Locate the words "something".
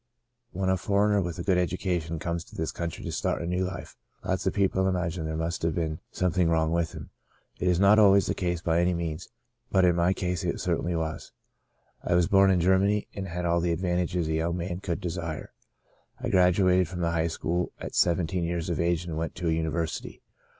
6.09-6.49